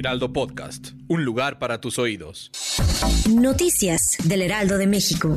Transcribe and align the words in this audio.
Heraldo 0.00 0.32
Podcast, 0.32 0.92
un 1.08 1.26
lugar 1.26 1.58
para 1.58 1.78
tus 1.78 1.98
oídos. 1.98 2.50
Noticias 3.28 4.16
del 4.24 4.40
Heraldo 4.40 4.78
de 4.78 4.86
México. 4.86 5.34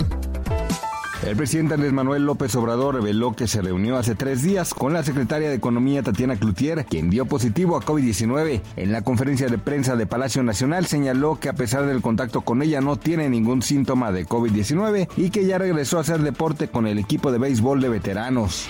El 1.28 1.36
presidente 1.36 1.74
Andrés 1.74 1.92
Manuel 1.92 2.26
López 2.26 2.56
Obrador 2.56 2.96
reveló 2.96 3.34
que 3.34 3.48
se 3.48 3.62
reunió 3.62 3.98
hace 3.98 4.16
tres 4.16 4.42
días 4.42 4.74
con 4.74 4.94
la 4.94 5.04
secretaria 5.04 5.50
de 5.50 5.56
Economía 5.56 6.02
Tatiana 6.02 6.38
Cloutier, 6.38 6.86
quien 6.86 7.10
dio 7.10 7.26
positivo 7.26 7.76
a 7.76 7.82
COVID-19. 7.82 8.62
En 8.78 8.92
la 8.94 9.02
conferencia 9.02 9.48
de 9.48 9.58
prensa 9.58 9.98
de 9.98 10.06
Palacio 10.06 10.44
Nacional 10.44 10.86
señaló 10.86 11.40
que 11.42 11.50
a 11.50 11.54
pesar 11.54 11.86
del 11.86 12.02
contacto 12.02 12.42
con 12.42 12.62
ella 12.62 12.80
no 12.80 12.96
tiene 12.96 13.30
ningún 13.30 13.62
síntoma 13.64 14.14
de 14.14 14.26
COVID-19 14.26 15.10
y 15.18 15.30
que 15.30 15.46
ya 15.46 15.58
regresó 15.58 15.98
a 15.98 16.02
hacer 16.02 16.22
deporte 16.22 16.70
con 16.70 16.88
el 16.88 17.00
equipo 17.00 17.34
de 17.34 17.38
béisbol 17.38 17.82
de 17.82 17.90
veteranos. 17.90 18.68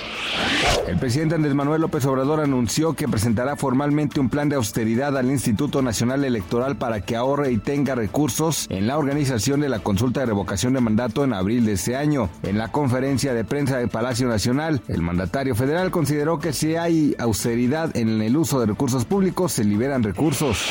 El 0.87 0.97
presidente 0.97 1.35
Andrés 1.35 1.55
Manuel 1.55 1.81
López 1.81 2.05
Obrador 2.05 2.39
anunció 2.39 2.93
que 2.93 3.07
presentará 3.07 3.55
formalmente 3.55 4.19
un 4.19 4.29
plan 4.29 4.49
de 4.49 4.55
austeridad 4.55 5.17
al 5.17 5.31
Instituto 5.31 5.81
Nacional 5.81 6.23
Electoral 6.25 6.75
para 6.75 7.01
que 7.01 7.15
ahorre 7.15 7.51
y 7.51 7.57
tenga 7.57 7.95
recursos 7.95 8.67
en 8.69 8.87
la 8.87 8.97
organización 8.97 9.61
de 9.61 9.69
la 9.69 9.79
consulta 9.79 10.19
de 10.19 10.27
revocación 10.27 10.73
de 10.73 10.81
mandato 10.81 11.23
en 11.23 11.33
abril 11.33 11.65
de 11.65 11.73
este 11.73 11.95
año. 11.95 12.29
En 12.43 12.57
la 12.57 12.71
conferencia 12.71 13.33
de 13.33 13.43
prensa 13.43 13.77
del 13.77 13.89
Palacio 13.89 14.27
Nacional, 14.27 14.81
el 14.87 15.01
mandatario 15.01 15.55
federal 15.55 15.89
consideró 15.89 16.39
que 16.39 16.53
si 16.53 16.75
hay 16.75 17.15
austeridad 17.17 17.95
en 17.95 18.21
el 18.21 18.37
uso 18.37 18.59
de 18.59 18.65
recursos 18.65 19.05
públicos, 19.05 19.53
se 19.53 19.63
liberan 19.63 20.03
recursos. 20.03 20.69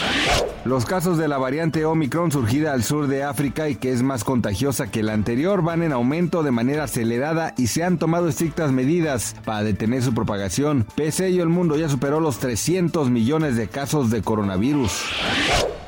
Los 0.64 0.84
casos 0.84 1.19
de 1.19 1.26
la 1.26 1.38
variante 1.38 1.84
Omicron 1.84 2.30
surgida 2.30 2.72
al 2.72 2.84
sur 2.84 3.08
de 3.08 3.24
África 3.24 3.69
y 3.69 3.74
que 3.74 3.91
es 3.91 4.04
más 4.04 4.22
contagiosa 4.22 4.91
que 4.92 5.02
la 5.02 5.12
anterior 5.12 5.62
van 5.62 5.82
en 5.82 5.91
aumento 5.91 6.44
de 6.44 6.52
manera 6.52 6.84
acelerada 6.84 7.52
y 7.56 7.66
se 7.66 7.82
han 7.82 7.98
tomado 7.98 8.28
estrictas 8.28 8.70
medidas 8.70 9.34
para 9.53 9.64
detener 9.64 10.03
su 10.03 10.14
propagación. 10.14 10.86
Pese 10.95 11.25
a 11.25 11.27
ello, 11.27 11.42
el 11.42 11.50
mundo 11.50 11.77
ya 11.77 11.86
superó 11.86 12.20
los 12.20 12.39
300 12.39 13.11
millones 13.11 13.55
de 13.55 13.69
casos 13.69 14.11
de 14.11 14.22
coronavirus. 14.22 14.91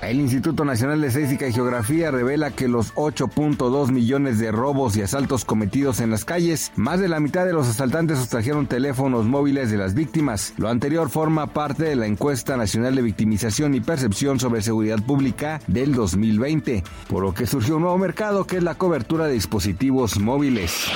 El 0.09 0.21
Instituto 0.21 0.65
Nacional 0.67 1.01
de 1.01 1.09
Estadística 1.09 1.49
y 1.49 1.53
Geografía 1.53 2.11
revela 2.11 2.51
que 2.51 2.69
los 2.69 2.95
8.2 2.95 3.91
millones 3.91 4.39
de 4.39 4.53
robos 4.53 4.97
y 4.97 5.03
asaltos 5.03 5.47
cometidos 5.47 6.01
en 6.01 6.11
las 6.11 6.27
calles, 6.27 6.73
más 6.77 7.01
de 7.01 7.09
la 7.09 7.21
mitad 7.21 7.47
de 7.47 7.55
los 7.55 7.69
asaltantes 7.69 8.19
sustrajeron 8.19 8.67
teléfonos 8.67 9.25
móviles 9.25 9.71
de 9.71 9.79
las 9.79 9.95
víctimas. 9.95 10.53
Lo 10.59 10.69
anterior 10.69 11.09
forma 11.09 11.55
parte 11.55 11.85
de 11.85 11.97
la 11.97 12.07
encuesta 12.07 12.57
nacional 12.57 12.95
de 12.95 13.03
victimización 13.03 13.75
y 13.75 13.81
percepción 13.81 14.39
sobre 14.39 14.61
seguridad 14.61 15.03
pública 15.03 15.61
del 15.69 15.95
2020, 15.95 16.85
por 17.09 17.23
lo 17.23 17.33
que 17.33 17.47
surgió 17.47 17.77
un 17.77 17.83
nuevo 17.83 17.99
mercado 17.99 18.47
que 18.47 18.59
es 18.59 18.63
la 18.63 18.75
cobertura 18.75 19.27
de 19.27 19.33
dispositivos 19.33 20.19
móviles. 20.19 20.87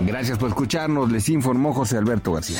Gracias 0.00 0.36
por 0.36 0.48
escucharnos, 0.48 1.12
les 1.12 1.28
informó 1.28 1.72
José 1.72 1.96
Alberto 1.96 2.32
García. 2.32 2.58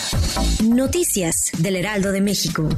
Noticias 0.64 1.50
del 1.58 1.76
Heraldo 1.76 2.12
de 2.12 2.20
México. 2.20 2.68